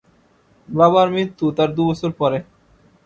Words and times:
বাবার 0.69 1.07
মৃত্যু 1.15 1.45
তার 1.57 1.69
দু 1.75 1.81
বছর 1.89 2.11
পরে। 2.19 2.39